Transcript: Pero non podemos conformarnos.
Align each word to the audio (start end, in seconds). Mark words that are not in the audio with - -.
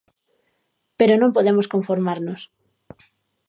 Pero 0.99 1.13
non 1.17 1.35
podemos 1.35 1.69
conformarnos. 1.73 2.41